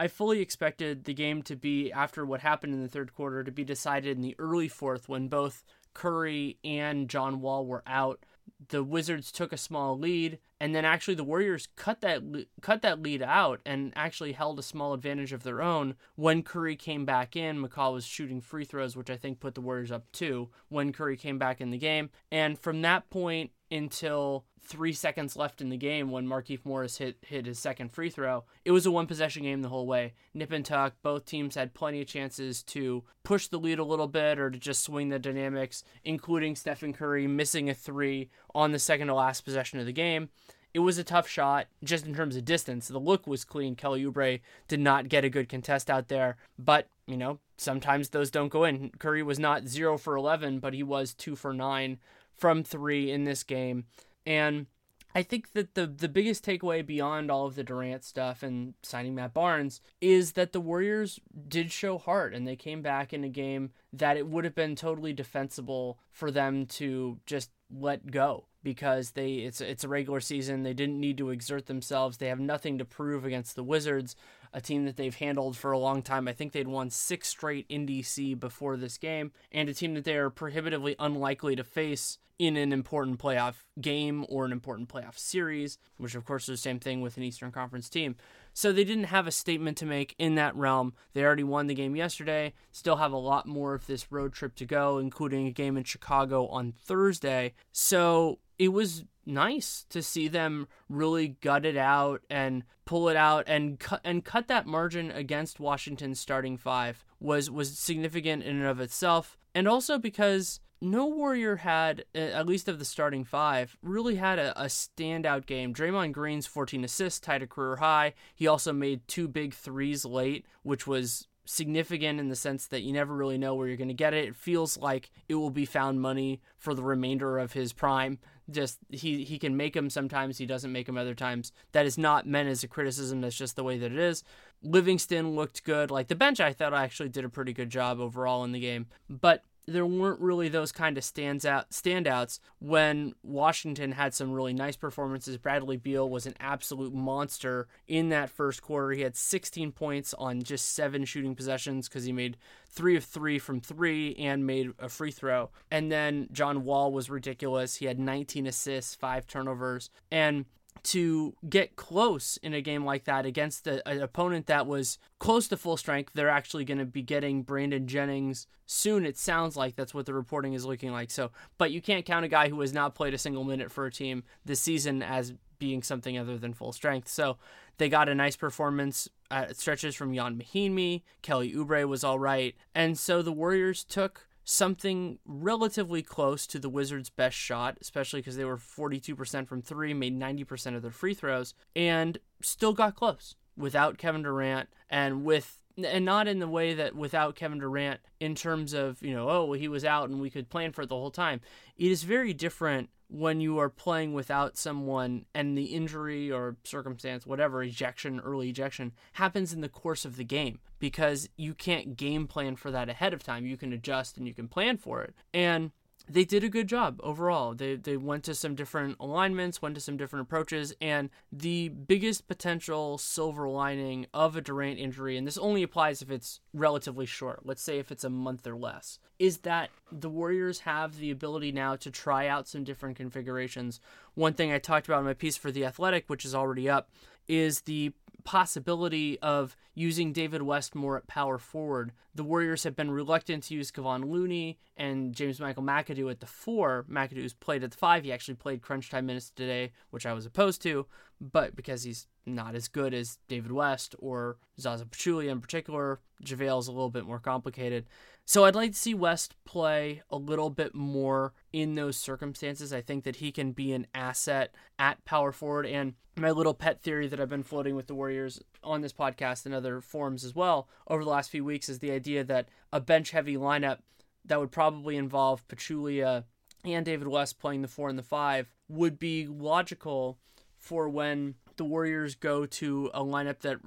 I 0.00 0.06
fully 0.06 0.40
expected 0.40 1.04
the 1.04 1.14
game 1.14 1.42
to 1.42 1.56
be, 1.56 1.90
after 1.90 2.24
what 2.24 2.40
happened 2.40 2.72
in 2.72 2.82
the 2.82 2.88
third 2.88 3.12
quarter, 3.12 3.42
to 3.42 3.50
be 3.50 3.64
decided 3.64 4.16
in 4.16 4.22
the 4.22 4.36
early 4.38 4.68
fourth 4.68 5.08
when 5.08 5.26
both 5.26 5.64
Curry 5.94 6.58
and 6.64 7.08
John 7.08 7.40
Wall 7.40 7.66
were 7.66 7.82
out. 7.86 8.24
The 8.68 8.82
Wizards 8.82 9.30
took 9.30 9.52
a 9.52 9.56
small 9.56 9.96
lead, 9.98 10.38
and 10.60 10.74
then 10.74 10.84
actually 10.84 11.14
the 11.14 11.24
Warriors 11.24 11.68
cut 11.76 12.00
that 12.00 12.22
cut 12.60 12.82
that 12.82 13.02
lead 13.02 13.22
out 13.22 13.60
and 13.64 13.92
actually 13.94 14.32
held 14.32 14.58
a 14.58 14.62
small 14.62 14.92
advantage 14.94 15.32
of 15.32 15.42
their 15.42 15.62
own. 15.62 15.94
When 16.16 16.42
Curry 16.42 16.74
came 16.74 17.04
back 17.04 17.36
in, 17.36 17.62
McCaw 17.62 17.92
was 17.92 18.04
shooting 18.04 18.40
free 18.40 18.64
throws, 18.64 18.96
which 18.96 19.10
I 19.10 19.16
think 19.16 19.38
put 19.38 19.54
the 19.54 19.60
Warriors 19.60 19.92
up 19.92 20.10
two 20.12 20.48
when 20.68 20.92
Curry 20.92 21.16
came 21.16 21.38
back 21.38 21.60
in 21.60 21.70
the 21.70 21.78
game. 21.78 22.10
And 22.32 22.58
from 22.58 22.82
that 22.82 23.08
point, 23.10 23.52
until 23.70 24.44
three 24.60 24.92
seconds 24.92 25.34
left 25.36 25.60
in 25.60 25.70
the 25.70 25.76
game 25.76 26.10
when 26.10 26.26
Markieff 26.26 26.64
Morris 26.64 26.98
hit 26.98 27.16
hit 27.22 27.46
his 27.46 27.58
second 27.58 27.90
free 27.90 28.10
throw. 28.10 28.44
It 28.64 28.70
was 28.70 28.86
a 28.86 28.90
one 28.90 29.06
possession 29.06 29.42
game 29.42 29.62
the 29.62 29.68
whole 29.68 29.86
way. 29.86 30.14
Nip 30.34 30.52
and 30.52 30.64
tuck. 30.64 30.94
Both 31.02 31.24
teams 31.24 31.54
had 31.54 31.74
plenty 31.74 32.02
of 32.02 32.06
chances 32.06 32.62
to 32.64 33.04
push 33.24 33.48
the 33.48 33.58
lead 33.58 33.78
a 33.78 33.84
little 33.84 34.08
bit 34.08 34.38
or 34.38 34.50
to 34.50 34.58
just 34.58 34.84
swing 34.84 35.08
the 35.08 35.18
dynamics, 35.18 35.84
including 36.04 36.54
Stephen 36.54 36.92
Curry 36.92 37.26
missing 37.26 37.70
a 37.70 37.74
three 37.74 38.30
on 38.54 38.72
the 38.72 38.78
second 38.78 39.06
to 39.06 39.14
last 39.14 39.42
possession 39.42 39.80
of 39.80 39.86
the 39.86 39.92
game. 39.92 40.28
It 40.74 40.80
was 40.80 40.98
a 40.98 41.04
tough 41.04 41.28
shot 41.28 41.66
just 41.82 42.06
in 42.06 42.14
terms 42.14 42.36
of 42.36 42.44
distance. 42.44 42.88
The 42.88 42.98
look 42.98 43.26
was 43.26 43.44
clean. 43.44 43.74
Kelly 43.74 44.04
Oubre 44.04 44.40
did 44.68 44.80
not 44.80 45.08
get 45.08 45.24
a 45.24 45.30
good 45.30 45.48
contest 45.48 45.90
out 45.90 46.08
there, 46.08 46.36
but 46.58 46.88
you 47.06 47.16
know, 47.16 47.38
sometimes 47.56 48.10
those 48.10 48.30
don't 48.30 48.50
go 48.50 48.64
in. 48.64 48.90
Curry 48.98 49.22
was 49.22 49.38
not 49.38 49.66
0 49.66 49.98
for 49.98 50.14
11, 50.14 50.60
but 50.60 50.74
he 50.74 50.82
was 50.82 51.14
2 51.14 51.36
for 51.36 51.54
9 51.54 51.98
from 52.36 52.62
3 52.62 53.10
in 53.10 53.24
this 53.24 53.42
game. 53.42 53.86
And 54.26 54.66
I 55.14 55.22
think 55.22 55.52
that 55.54 55.74
the 55.74 55.86
the 55.86 56.08
biggest 56.08 56.44
takeaway 56.44 56.84
beyond 56.84 57.30
all 57.30 57.46
of 57.46 57.54
the 57.54 57.64
Durant 57.64 58.04
stuff 58.04 58.42
and 58.42 58.74
signing 58.82 59.14
Matt 59.14 59.32
Barnes 59.32 59.80
is 60.00 60.32
that 60.32 60.52
the 60.52 60.60
Warriors 60.60 61.18
did 61.48 61.72
show 61.72 61.98
heart 61.98 62.34
and 62.34 62.46
they 62.46 62.56
came 62.56 62.82
back 62.82 63.12
in 63.12 63.24
a 63.24 63.28
game 63.28 63.70
that 63.92 64.16
it 64.16 64.28
would 64.28 64.44
have 64.44 64.54
been 64.54 64.76
totally 64.76 65.12
defensible 65.12 65.98
for 66.12 66.30
them 66.30 66.66
to 66.66 67.18
just 67.24 67.50
let 67.70 68.10
go 68.10 68.46
because 68.62 69.12
they 69.12 69.34
it's 69.34 69.60
it's 69.60 69.84
a 69.84 69.88
regular 69.88 70.20
season. 70.20 70.62
They 70.62 70.74
didn't 70.74 71.00
need 71.00 71.18
to 71.18 71.30
exert 71.30 71.66
themselves. 71.66 72.16
They 72.16 72.28
have 72.28 72.40
nothing 72.40 72.78
to 72.78 72.84
prove 72.84 73.24
against 73.24 73.56
the 73.56 73.64
Wizards, 73.64 74.16
a 74.52 74.60
team 74.60 74.84
that 74.86 74.96
they've 74.96 75.14
handled 75.14 75.56
for 75.56 75.72
a 75.72 75.78
long 75.78 76.02
time. 76.02 76.28
I 76.28 76.32
think 76.32 76.52
they'd 76.52 76.68
won 76.68 76.90
six 76.90 77.28
straight 77.28 77.66
in 77.68 77.86
DC 77.86 78.38
before 78.38 78.76
this 78.76 78.98
game, 78.98 79.32
and 79.52 79.68
a 79.68 79.74
team 79.74 79.94
that 79.94 80.04
they 80.04 80.16
are 80.16 80.30
prohibitively 80.30 80.96
unlikely 80.98 81.56
to 81.56 81.64
face 81.64 82.18
in 82.38 82.56
an 82.56 82.72
important 82.72 83.18
playoff 83.18 83.54
game 83.80 84.24
or 84.28 84.44
an 84.44 84.52
important 84.52 84.88
playoff 84.88 85.18
series, 85.18 85.78
which 85.96 86.14
of 86.14 86.24
course 86.24 86.44
is 86.44 86.54
the 86.54 86.56
same 86.56 86.78
thing 86.78 87.00
with 87.00 87.16
an 87.16 87.24
Eastern 87.24 87.50
Conference 87.50 87.88
team. 87.88 88.14
So 88.58 88.72
they 88.72 88.82
didn't 88.82 89.04
have 89.04 89.28
a 89.28 89.30
statement 89.30 89.78
to 89.78 89.86
make 89.86 90.16
in 90.18 90.34
that 90.34 90.56
realm. 90.56 90.94
They 91.12 91.22
already 91.22 91.44
won 91.44 91.68
the 91.68 91.76
game 91.76 91.94
yesterday, 91.94 92.54
still 92.72 92.96
have 92.96 93.12
a 93.12 93.16
lot 93.16 93.46
more 93.46 93.72
of 93.72 93.86
this 93.86 94.10
road 94.10 94.32
trip 94.32 94.56
to 94.56 94.66
go, 94.66 94.98
including 94.98 95.46
a 95.46 95.52
game 95.52 95.76
in 95.76 95.84
Chicago 95.84 96.48
on 96.48 96.72
Thursday. 96.72 97.54
So 97.70 98.40
it 98.58 98.70
was 98.70 99.04
nice 99.24 99.86
to 99.90 100.02
see 100.02 100.26
them 100.26 100.66
really 100.88 101.36
gut 101.40 101.64
it 101.64 101.76
out 101.76 102.22
and 102.28 102.64
pull 102.84 103.08
it 103.08 103.14
out 103.14 103.44
and 103.46 103.78
cut 103.78 104.00
and 104.02 104.24
cut 104.24 104.48
that 104.48 104.66
margin 104.66 105.12
against 105.12 105.60
Washington's 105.60 106.18
starting 106.18 106.56
five 106.56 107.04
was 107.20 107.48
was 107.52 107.78
significant 107.78 108.42
in 108.42 108.56
and 108.56 108.66
of 108.66 108.80
itself, 108.80 109.38
and 109.54 109.68
also 109.68 109.98
because 109.98 110.58
no 110.80 111.06
Warrior 111.06 111.56
had, 111.56 112.04
at 112.14 112.46
least 112.46 112.68
of 112.68 112.78
the 112.78 112.84
starting 112.84 113.24
five, 113.24 113.76
really 113.82 114.16
had 114.16 114.38
a, 114.38 114.60
a, 114.60 114.66
standout 114.66 115.46
game. 115.46 115.74
Draymond 115.74 116.12
Green's 116.12 116.46
14 116.46 116.84
assists 116.84 117.20
tied 117.20 117.42
a 117.42 117.46
career 117.46 117.76
high. 117.76 118.14
He 118.34 118.46
also 118.46 118.72
made 118.72 119.06
two 119.08 119.28
big 119.28 119.54
threes 119.54 120.04
late, 120.04 120.46
which 120.62 120.86
was 120.86 121.26
significant 121.48 122.20
in 122.20 122.28
the 122.28 122.36
sense 122.36 122.66
that 122.66 122.82
you 122.82 122.92
never 122.92 123.14
really 123.14 123.38
know 123.38 123.54
where 123.54 123.66
you're 123.66 123.76
going 123.76 123.88
to 123.88 123.94
get 123.94 124.12
it. 124.12 124.28
It 124.28 124.36
feels 124.36 124.76
like 124.76 125.10
it 125.28 125.34
will 125.34 125.50
be 125.50 125.64
found 125.64 126.00
money 126.00 126.42
for 126.58 126.74
the 126.74 126.82
remainder 126.82 127.38
of 127.38 127.54
his 127.54 127.72
prime. 127.72 128.18
Just 128.50 128.78
he 128.90 129.24
he 129.24 129.38
can 129.38 129.56
make 129.56 129.74
them 129.74 129.90
sometimes, 129.90 130.38
he 130.38 130.46
doesn't 130.46 130.72
make 130.72 130.86
them 130.86 130.96
other 130.96 131.14
times. 131.14 131.52
That 131.72 131.86
is 131.86 131.98
not 131.98 132.26
meant 132.26 132.48
as 132.48 132.62
a 132.64 132.68
criticism. 132.68 133.20
That's 133.20 133.36
just 133.36 133.56
the 133.56 133.64
way 133.64 133.78
that 133.78 133.92
it 133.92 133.98
is. 133.98 134.24
Livingston 134.62 135.34
looked 135.34 135.64
good. 135.64 135.90
Like 135.90 136.08
the 136.08 136.14
bench, 136.14 136.40
I 136.40 136.52
thought 136.52 136.74
I 136.74 136.84
actually 136.84 137.10
did 137.10 137.24
a 137.24 137.30
pretty 137.30 137.52
good 137.52 137.70
job 137.70 138.00
overall 138.00 138.44
in 138.44 138.52
the 138.52 138.60
game. 138.60 138.86
But 139.08 139.44
there 139.68 139.86
weren't 139.86 140.20
really 140.20 140.48
those 140.48 140.72
kind 140.72 140.96
of 140.96 141.04
stands 141.04 141.44
out 141.44 141.70
standouts 141.70 142.40
when 142.58 143.14
Washington 143.22 143.92
had 143.92 144.14
some 144.14 144.32
really 144.32 144.54
nice 144.54 144.76
performances. 144.76 145.36
Bradley 145.36 145.76
Beal 145.76 146.08
was 146.08 146.26
an 146.26 146.34
absolute 146.40 146.94
monster 146.94 147.68
in 147.86 148.08
that 148.08 148.30
first 148.30 148.62
quarter. 148.62 148.92
He 148.92 149.02
had 149.02 149.14
16 149.14 149.72
points 149.72 150.14
on 150.14 150.42
just 150.42 150.74
seven 150.74 151.04
shooting 151.04 151.34
possessions 151.34 151.88
because 151.88 152.04
he 152.04 152.12
made 152.12 152.38
three 152.70 152.96
of 152.96 153.04
three 153.04 153.38
from 153.38 153.60
three 153.60 154.14
and 154.16 154.46
made 154.46 154.70
a 154.78 154.88
free 154.88 155.10
throw. 155.10 155.50
And 155.70 155.92
then 155.92 156.28
John 156.32 156.64
Wall 156.64 156.90
was 156.90 157.10
ridiculous. 157.10 157.76
He 157.76 157.86
had 157.86 157.98
19 157.98 158.46
assists, 158.46 158.94
five 158.94 159.26
turnovers, 159.26 159.90
and 160.10 160.46
to 160.84 161.34
get 161.48 161.76
close 161.76 162.36
in 162.38 162.54
a 162.54 162.60
game 162.60 162.84
like 162.84 163.04
that 163.04 163.26
against 163.26 163.66
an 163.66 163.80
opponent 164.00 164.46
that 164.46 164.66
was 164.66 164.98
close 165.18 165.48
to 165.48 165.56
full 165.56 165.76
strength. 165.76 166.12
They're 166.14 166.28
actually 166.28 166.64
going 166.64 166.78
to 166.78 166.86
be 166.86 167.02
getting 167.02 167.42
Brandon 167.42 167.86
Jennings 167.86 168.46
soon. 168.66 169.04
It 169.04 169.18
sounds 169.18 169.56
like 169.56 169.76
that's 169.76 169.94
what 169.94 170.06
the 170.06 170.14
reporting 170.14 170.52
is 170.52 170.64
looking 170.64 170.92
like. 170.92 171.10
So, 171.10 171.30
but 171.56 171.70
you 171.70 171.80
can't 171.80 172.04
count 172.04 172.24
a 172.24 172.28
guy 172.28 172.48
who 172.48 172.60
has 172.60 172.72
not 172.72 172.94
played 172.94 173.14
a 173.14 173.18
single 173.18 173.44
minute 173.44 173.72
for 173.72 173.86
a 173.86 173.90
team 173.90 174.24
this 174.44 174.60
season 174.60 175.02
as 175.02 175.34
being 175.58 175.82
something 175.82 176.16
other 176.16 176.38
than 176.38 176.54
full 176.54 176.72
strength. 176.72 177.08
So 177.08 177.36
they 177.78 177.88
got 177.88 178.08
a 178.08 178.14
nice 178.14 178.36
performance 178.36 179.08
at 179.30 179.56
stretches 179.56 179.94
from 179.94 180.14
Ian 180.14 180.40
Mahinmi. 180.40 181.02
Kelly 181.22 181.52
Oubre 181.52 181.86
was 181.88 182.04
all 182.04 182.18
right. 182.18 182.54
And 182.74 182.98
so 182.98 183.22
the 183.22 183.32
Warriors 183.32 183.84
took 183.84 184.27
something 184.48 185.18
relatively 185.26 186.02
close 186.02 186.46
to 186.46 186.58
the 186.58 186.70
Wizards' 186.70 187.10
best 187.10 187.36
shot, 187.36 187.76
especially 187.82 188.20
because 188.20 188.36
they 188.36 188.46
were 188.46 188.56
42% 188.56 189.46
from 189.46 189.60
three, 189.60 189.92
made 189.92 190.18
90% 190.18 190.74
of 190.74 190.80
their 190.80 190.90
free 190.90 191.12
throws, 191.12 191.52
and 191.76 192.16
still 192.40 192.72
got 192.72 192.96
close 192.96 193.36
without 193.58 193.98
Kevin 193.98 194.22
Durant 194.22 194.70
and 194.88 195.22
with 195.22 195.57
and 195.84 196.04
not 196.04 196.28
in 196.28 196.38
the 196.38 196.48
way 196.48 196.74
that 196.74 196.94
without 196.94 197.36
Kevin 197.36 197.58
Durant 197.58 198.00
in 198.20 198.34
terms 198.34 198.72
of, 198.72 199.02
you 199.02 199.14
know, 199.14 199.28
oh, 199.28 199.52
he 199.52 199.68
was 199.68 199.84
out 199.84 200.08
and 200.08 200.20
we 200.20 200.30
could 200.30 200.48
plan 200.48 200.72
for 200.72 200.82
it 200.82 200.88
the 200.88 200.96
whole 200.96 201.10
time. 201.10 201.40
It 201.76 201.90
is 201.90 202.02
very 202.02 202.32
different 202.32 202.90
when 203.10 203.40
you 203.40 203.58
are 203.58 203.70
playing 203.70 204.12
without 204.12 204.58
someone 204.58 205.24
and 205.34 205.56
the 205.56 205.66
injury 205.66 206.30
or 206.30 206.56
circumstance, 206.64 207.26
whatever, 207.26 207.62
ejection, 207.62 208.20
early 208.20 208.50
ejection, 208.50 208.92
happens 209.14 209.52
in 209.52 209.62
the 209.62 209.68
course 209.68 210.04
of 210.04 210.16
the 210.16 210.24
game 210.24 210.58
because 210.78 211.28
you 211.36 211.54
can't 211.54 211.96
game 211.96 212.26
plan 212.26 212.54
for 212.56 212.70
that 212.70 212.88
ahead 212.88 213.14
of 213.14 213.22
time. 213.22 213.46
You 213.46 213.56
can 213.56 213.72
adjust 213.72 214.18
and 214.18 214.26
you 214.26 214.34
can 214.34 214.48
plan 214.48 214.76
for 214.76 215.02
it. 215.02 215.14
And 215.32 215.70
they 216.08 216.24
did 216.24 216.44
a 216.44 216.48
good 216.48 216.66
job 216.66 217.00
overall. 217.02 217.54
They 217.54 217.76
they 217.76 217.96
went 217.96 218.24
to 218.24 218.34
some 218.34 218.54
different 218.54 218.96
alignments, 218.98 219.62
went 219.62 219.74
to 219.74 219.80
some 219.80 219.96
different 219.96 220.24
approaches, 220.26 220.74
and 220.80 221.10
the 221.32 221.68
biggest 221.68 222.28
potential 222.28 222.98
silver 222.98 223.48
lining 223.48 224.06
of 224.14 224.36
a 224.36 224.40
Durant 224.40 224.78
injury, 224.78 225.16
and 225.16 225.26
this 225.26 225.38
only 225.38 225.62
applies 225.62 226.02
if 226.02 226.10
it's 226.10 226.40
relatively 226.54 227.06
short. 227.06 227.40
Let's 227.44 227.62
say 227.62 227.78
if 227.78 227.90
it's 227.92 228.04
a 228.04 228.10
month 228.10 228.46
or 228.46 228.56
less, 228.56 228.98
is 229.18 229.38
that 229.38 229.70
the 229.90 230.10
Warriors 230.10 230.60
have 230.60 230.98
the 230.98 231.10
ability 231.10 231.52
now 231.52 231.76
to 231.76 231.90
try 231.90 232.26
out 232.26 232.48
some 232.48 232.64
different 232.64 232.96
configurations. 232.96 233.80
One 234.14 234.34
thing 234.34 234.52
I 234.52 234.58
talked 234.58 234.86
about 234.86 235.00
in 235.00 235.06
my 235.06 235.14
piece 235.14 235.36
for 235.36 235.50
the 235.50 235.64
Athletic, 235.64 236.04
which 236.08 236.24
is 236.24 236.34
already 236.34 236.68
up, 236.68 236.90
is 237.26 237.62
the 237.62 237.92
possibility 238.24 239.18
of 239.20 239.56
using 239.78 240.12
David 240.12 240.42
West 240.42 240.74
more 240.74 240.96
at 240.96 241.06
power 241.06 241.38
forward. 241.38 241.92
The 242.12 242.24
Warriors 242.24 242.64
have 242.64 242.74
been 242.74 242.90
reluctant 242.90 243.44
to 243.44 243.54
use 243.54 243.70
Kevon 243.70 244.10
Looney 244.10 244.58
and 244.76 245.14
James 245.14 245.38
Michael 245.38 245.62
McAdoo 245.62 246.10
at 246.10 246.18
the 246.18 246.26
four. 246.26 246.84
McAdoo's 246.90 247.32
played 247.32 247.62
at 247.62 247.70
the 247.70 247.76
five. 247.76 248.02
He 248.02 248.12
actually 248.12 248.34
played 248.34 248.60
crunch 248.60 248.90
time 248.90 249.06
minutes 249.06 249.30
today, 249.30 249.70
which 249.90 250.04
I 250.04 250.12
was 250.14 250.26
opposed 250.26 250.62
to, 250.62 250.86
but 251.20 251.54
because 251.54 251.84
he's 251.84 252.08
not 252.26 252.56
as 252.56 252.66
good 252.66 252.92
as 252.92 253.18
David 253.28 253.52
West 253.52 253.94
or 254.00 254.38
Zaza 254.58 254.84
Pachulia 254.84 255.30
in 255.30 255.40
particular, 255.40 256.00
JaVale's 256.24 256.66
a 256.66 256.72
little 256.72 256.90
bit 256.90 257.06
more 257.06 257.20
complicated. 257.20 257.86
So 258.24 258.44
I'd 258.44 258.56
like 258.56 258.72
to 258.72 258.78
see 258.78 258.94
West 258.94 259.36
play 259.44 260.02
a 260.10 260.16
little 260.16 260.50
bit 260.50 260.74
more 260.74 261.32
in 261.52 261.76
those 261.76 261.96
circumstances. 261.96 262.72
I 262.72 262.82
think 262.82 263.04
that 263.04 263.16
he 263.16 263.32
can 263.32 263.52
be 263.52 263.72
an 263.72 263.86
asset 263.94 264.54
at 264.78 265.02
power 265.04 265.32
forward. 265.32 265.64
And 265.64 265.94
my 266.14 266.30
little 266.30 266.52
pet 266.52 266.82
theory 266.82 267.08
that 267.08 267.20
I've 267.20 267.30
been 267.30 267.42
floating 267.42 267.74
with 267.74 267.86
the 267.86 267.94
Warriors 267.94 268.40
on 268.62 268.80
this 268.80 268.92
podcast 268.92 269.46
and 269.46 269.54
other 269.54 269.80
forums 269.80 270.24
as 270.24 270.34
well 270.34 270.68
over 270.86 271.04
the 271.04 271.10
last 271.10 271.30
few 271.30 271.44
weeks 271.44 271.68
is 271.68 271.78
the 271.78 271.90
idea 271.90 272.24
that 272.24 272.48
a 272.72 272.80
bench 272.80 273.10
heavy 273.10 273.36
lineup 273.36 273.78
that 274.24 274.40
would 274.40 274.50
probably 274.50 274.96
involve 274.96 275.46
Pachulia 275.48 276.24
and 276.64 276.84
David 276.84 277.08
West 277.08 277.38
playing 277.38 277.62
the 277.62 277.68
four 277.68 277.88
and 277.88 277.98
the 277.98 278.02
five 278.02 278.48
would 278.68 278.98
be 278.98 279.26
logical 279.26 280.18
for 280.58 280.88
when 280.88 281.34
the 281.56 281.64
Warriors 281.64 282.14
go 282.14 282.46
to 282.46 282.90
a 282.94 283.02
lineup 283.02 283.40
that 283.40 283.58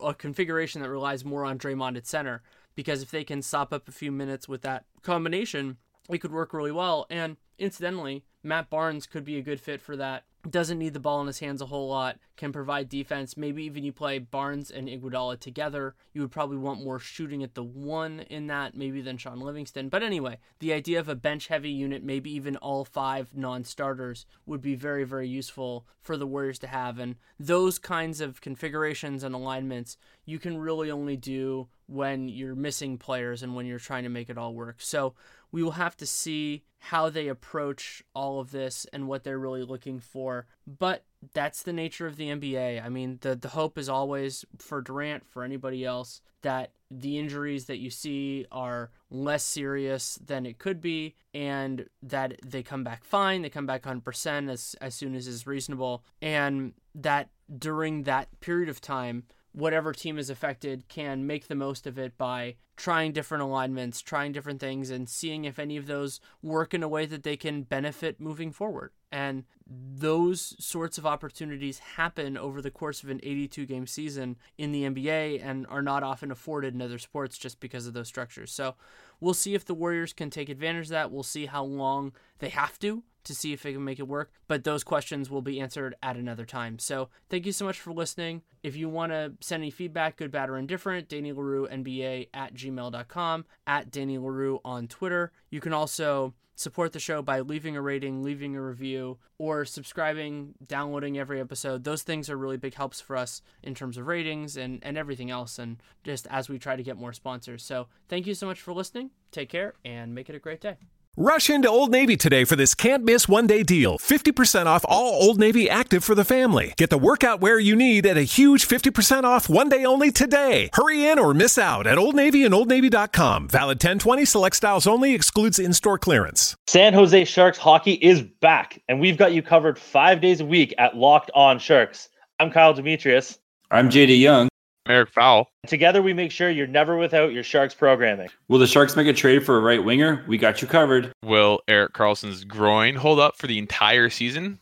a 0.00 0.14
configuration 0.14 0.82
that 0.82 0.90
relies 0.90 1.24
more 1.24 1.44
on 1.44 1.58
Draymond 1.58 1.96
at 1.96 2.06
center 2.06 2.42
because 2.74 3.02
if 3.02 3.10
they 3.10 3.24
can 3.24 3.42
sop 3.42 3.72
up 3.72 3.88
a 3.88 3.92
few 3.92 4.10
minutes 4.10 4.48
with 4.48 4.62
that 4.62 4.84
combination, 5.02 5.76
it 6.08 6.18
could 6.18 6.32
work 6.32 6.52
really 6.52 6.72
well. 6.72 7.06
And 7.08 7.36
incidentally, 7.58 8.24
Matt 8.42 8.70
Barnes 8.70 9.06
could 9.06 9.24
be 9.24 9.38
a 9.38 9.42
good 9.42 9.60
fit 9.60 9.80
for 9.80 9.96
that. 9.96 10.24
Doesn't 10.48 10.78
need 10.78 10.92
the 10.92 11.00
ball 11.00 11.22
in 11.22 11.26
his 11.26 11.38
hands 11.38 11.62
a 11.62 11.66
whole 11.66 11.88
lot. 11.88 12.18
can 12.36 12.52
provide 12.52 12.88
defense. 12.88 13.36
Maybe 13.36 13.64
even 13.64 13.82
you 13.82 13.92
play 13.92 14.18
Barnes 14.18 14.70
and 14.70 14.88
Iguodala 14.88 15.40
together. 15.40 15.94
You 16.12 16.20
would 16.20 16.32
probably 16.32 16.58
want 16.58 16.84
more 16.84 16.98
shooting 16.98 17.42
at 17.42 17.54
the 17.54 17.62
one 17.62 18.20
in 18.20 18.48
that, 18.48 18.76
maybe 18.76 19.00
than 19.00 19.16
Shaun 19.16 19.40
Livingston. 19.40 19.88
But 19.88 20.02
anyway, 20.02 20.38
the 20.58 20.72
idea 20.72 21.00
of 21.00 21.08
a 21.08 21.14
bench 21.14 21.46
heavy 21.46 21.70
unit, 21.70 22.02
maybe 22.02 22.30
even 22.30 22.56
all 22.56 22.84
five 22.84 23.34
non 23.34 23.64
starters, 23.64 24.26
would 24.44 24.60
be 24.60 24.74
very, 24.74 25.04
very 25.04 25.28
useful 25.28 25.86
for 26.02 26.16
the 26.16 26.26
Warriors 26.26 26.58
to 26.58 26.66
have. 26.66 26.98
And 26.98 27.16
those 27.40 27.78
kinds 27.78 28.20
of 28.20 28.40
configurations 28.40 29.24
and 29.24 29.34
alignments 29.34 29.96
you 30.26 30.38
can 30.38 30.58
really 30.58 30.90
only 30.90 31.16
do 31.16 31.68
when 31.86 32.28
you're 32.28 32.54
missing 32.54 32.96
players 32.98 33.42
and 33.42 33.54
when 33.54 33.66
you're 33.66 33.78
trying 33.78 34.04
to 34.04 34.08
make 34.08 34.30
it 34.30 34.38
all 34.38 34.54
work. 34.54 34.76
So 34.78 35.14
we 35.54 35.62
will 35.62 35.70
have 35.70 35.96
to 35.96 36.04
see 36.04 36.64
how 36.80 37.08
they 37.08 37.28
approach 37.28 38.02
all 38.12 38.40
of 38.40 38.50
this 38.50 38.88
and 38.92 39.06
what 39.06 39.22
they're 39.22 39.38
really 39.38 39.62
looking 39.62 40.00
for. 40.00 40.48
But 40.66 41.04
that's 41.32 41.62
the 41.62 41.72
nature 41.72 42.08
of 42.08 42.16
the 42.16 42.26
NBA. 42.26 42.84
I 42.84 42.88
mean, 42.88 43.18
the 43.20 43.36
the 43.36 43.50
hope 43.50 43.78
is 43.78 43.88
always 43.88 44.44
for 44.58 44.82
Durant, 44.82 45.24
for 45.30 45.44
anybody 45.44 45.84
else, 45.84 46.22
that 46.42 46.72
the 46.90 47.20
injuries 47.20 47.66
that 47.66 47.78
you 47.78 47.88
see 47.88 48.46
are 48.50 48.90
less 49.10 49.44
serious 49.44 50.18
than 50.26 50.44
it 50.44 50.58
could 50.58 50.80
be 50.80 51.14
and 51.32 51.86
that 52.02 52.34
they 52.44 52.64
come 52.64 52.82
back 52.82 53.04
fine, 53.04 53.42
they 53.42 53.48
come 53.48 53.64
back 53.64 53.82
100% 53.82 54.50
as 54.50 54.74
as 54.80 54.96
soon 54.96 55.14
as 55.14 55.28
is 55.28 55.46
reasonable 55.46 56.02
and 56.20 56.72
that 56.96 57.28
during 57.60 58.02
that 58.02 58.28
period 58.40 58.68
of 58.68 58.80
time 58.80 59.22
whatever 59.54 59.92
team 59.92 60.18
is 60.18 60.28
affected 60.28 60.88
can 60.88 61.26
make 61.26 61.46
the 61.46 61.54
most 61.54 61.86
of 61.86 61.96
it 61.96 62.18
by 62.18 62.56
trying 62.76 63.12
different 63.12 63.42
alignments, 63.42 64.02
trying 64.02 64.32
different 64.32 64.58
things, 64.58 64.90
and 64.90 65.08
seeing 65.08 65.44
if 65.44 65.60
any 65.60 65.76
of 65.76 65.86
those 65.86 66.20
work 66.42 66.74
in 66.74 66.82
a 66.82 66.88
way 66.88 67.06
that 67.06 67.22
they 67.22 67.36
can 67.36 67.62
benefit 67.62 68.20
moving 68.20 68.50
forward. 68.50 68.90
And 69.12 69.44
those 69.64 70.56
sorts 70.58 70.98
of 70.98 71.06
opportunities 71.06 71.78
happen 71.78 72.36
over 72.36 72.60
the 72.60 72.70
course 72.70 73.04
of 73.04 73.10
an 73.10 73.20
82 73.22 73.64
game 73.64 73.86
season 73.86 74.36
in 74.58 74.72
the 74.72 74.82
NBA 74.82 75.40
and 75.42 75.66
are 75.68 75.82
not 75.82 76.02
often 76.02 76.32
afforded 76.32 76.74
in 76.74 76.82
other 76.82 76.98
sports 76.98 77.38
just 77.38 77.60
because 77.60 77.86
of 77.86 77.94
those 77.94 78.08
structures. 78.08 78.50
So 78.50 78.74
we'll 79.24 79.34
see 79.34 79.54
if 79.54 79.64
the 79.64 79.74
Warriors 79.74 80.12
can 80.12 80.28
take 80.28 80.50
advantage 80.50 80.86
of 80.86 80.90
that. 80.90 81.10
We'll 81.10 81.22
see 81.22 81.46
how 81.46 81.64
long 81.64 82.12
they 82.40 82.50
have 82.50 82.78
to 82.80 83.02
to 83.24 83.34
see 83.34 83.54
if 83.54 83.62
they 83.62 83.72
can 83.72 83.82
make 83.82 83.98
it 83.98 84.06
work. 84.06 84.30
But 84.48 84.64
those 84.64 84.84
questions 84.84 85.30
will 85.30 85.40
be 85.40 85.58
answered 85.58 85.94
at 86.02 86.16
another 86.16 86.44
time. 86.44 86.78
So 86.78 87.08
thank 87.30 87.46
you 87.46 87.52
so 87.52 87.64
much 87.64 87.80
for 87.80 87.90
listening. 87.90 88.42
If 88.62 88.76
you 88.76 88.90
want 88.90 89.12
to 89.12 89.32
send 89.40 89.62
any 89.62 89.70
feedback, 89.70 90.16
good, 90.16 90.30
bad, 90.30 90.50
or 90.50 90.58
indifferent, 90.58 91.08
Danny 91.08 91.32
Leroux, 91.32 91.66
NBA 91.66 92.28
at 92.34 92.52
gmail.com, 92.54 93.46
at 93.66 93.90
Danny 93.90 94.18
Leroux 94.18 94.60
on 94.62 94.88
Twitter. 94.88 95.32
You 95.48 95.60
can 95.60 95.72
also 95.72 96.34
support 96.54 96.92
the 96.92 97.00
show 97.00 97.22
by 97.22 97.40
leaving 97.40 97.76
a 97.76 97.82
rating, 97.82 98.22
leaving 98.22 98.56
a 98.56 98.62
review, 98.62 99.18
or 99.38 99.64
subscribing, 99.64 100.54
downloading 100.66 101.18
every 101.18 101.40
episode. 101.40 101.84
Those 101.84 102.02
things 102.02 102.30
are 102.30 102.36
really 102.36 102.56
big 102.56 102.74
helps 102.74 103.00
for 103.00 103.16
us 103.16 103.42
in 103.62 103.74
terms 103.74 103.98
of 103.98 104.06
ratings 104.06 104.56
and, 104.56 104.80
and 104.82 104.96
everything 104.96 105.30
else, 105.30 105.58
and 105.58 105.78
just 106.02 106.26
as 106.28 106.48
we 106.48 106.58
try 106.58 106.76
to 106.76 106.82
get 106.82 106.96
more 106.96 107.12
sponsors. 107.12 107.62
So 107.64 107.88
thank 108.08 108.26
you 108.26 108.34
so 108.34 108.46
much 108.46 108.60
for 108.60 108.72
listening. 108.72 109.10
Take 109.30 109.48
care 109.48 109.74
and 109.84 110.14
make 110.14 110.28
it 110.28 110.36
a 110.36 110.40
great 110.40 110.60
day. 110.60 110.76
Rush 111.16 111.48
into 111.48 111.68
Old 111.68 111.92
Navy 111.92 112.16
today 112.16 112.42
for 112.42 112.56
this 112.56 112.74
can't 112.74 113.04
miss 113.04 113.28
one 113.28 113.46
day 113.46 113.62
deal 113.62 113.98
50% 113.98 114.66
off 114.66 114.84
all 114.88 115.22
Old 115.22 115.38
Navy 115.38 115.70
active 115.70 116.02
for 116.02 116.16
the 116.16 116.24
family. 116.24 116.74
Get 116.76 116.90
the 116.90 116.98
workout 116.98 117.40
wear 117.40 117.56
you 117.56 117.76
need 117.76 118.04
at 118.04 118.16
a 118.16 118.22
huge 118.22 118.66
50% 118.66 119.22
off 119.22 119.48
one 119.48 119.68
day 119.68 119.84
only 119.84 120.10
today. 120.10 120.70
Hurry 120.72 121.06
in 121.06 121.20
or 121.20 121.32
miss 121.32 121.56
out 121.56 121.86
at 121.86 121.98
Old 121.98 122.16
Navy 122.16 122.42
and 122.42 122.52
OldNavy.com. 122.52 123.46
Valid 123.46 123.76
1020 123.76 124.24
select 124.24 124.56
styles 124.56 124.88
only 124.88 125.14
excludes 125.14 125.60
in 125.60 125.72
store 125.72 125.98
clearance. 125.98 126.56
San 126.66 126.92
Jose 126.92 127.24
Sharks 127.26 127.58
hockey 127.58 127.92
is 127.92 128.20
back, 128.20 128.82
and 128.88 128.98
we've 128.98 129.16
got 129.16 129.32
you 129.32 129.40
covered 129.40 129.78
five 129.78 130.20
days 130.20 130.40
a 130.40 130.44
week 130.44 130.74
at 130.78 130.96
Locked 130.96 131.30
On 131.36 131.60
Sharks. 131.60 132.08
I'm 132.40 132.50
Kyle 132.50 132.74
Demetrius. 132.74 133.38
I'm 133.70 133.88
JD 133.88 134.18
Young. 134.18 134.48
Eric 134.86 135.10
Fowl. 135.10 135.48
Together, 135.66 136.02
we 136.02 136.12
make 136.12 136.30
sure 136.30 136.50
you're 136.50 136.66
never 136.66 136.96
without 136.96 137.32
your 137.32 137.42
Sharks 137.42 137.74
programming. 137.74 138.28
Will 138.48 138.58
the 138.58 138.66
Sharks 138.66 138.96
make 138.96 139.06
a 139.06 139.12
trade 139.12 139.44
for 139.44 139.56
a 139.56 139.60
right 139.60 139.82
winger? 139.82 140.24
We 140.28 140.36
got 140.38 140.60
you 140.60 140.68
covered. 140.68 141.12
Will 141.24 141.60
Erik 141.68 141.92
Karlsson's 141.94 142.44
groin 142.44 142.94
hold 142.94 143.18
up 143.18 143.36
for 143.36 143.46
the 143.46 143.58
entire 143.58 144.10
season? 144.10 144.58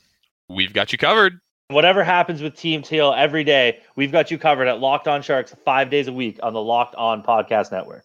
We've 0.49 0.73
got 0.73 0.93
you 0.93 0.99
covered. 0.99 1.41
Whatever 1.69 2.05
happens 2.05 2.43
with 2.43 2.55
Team 2.55 2.83
Teal 2.83 3.15
every 3.17 3.45
day, 3.45 3.81
we've 3.97 4.13
got 4.13 4.31
you 4.31 4.39
covered 4.39 4.69
at 4.69 4.79
Locked 4.81 5.09
On 5.09 5.23
Sharks 5.23 5.55
five 5.65 5.91
days 5.91 6.07
a 6.07 6.13
week 6.13 6.39
on 6.43 6.53
the 6.53 6.61
Locked 6.61 6.95
On 6.97 7.23
Podcast 7.23 7.73
Network. 7.73 8.05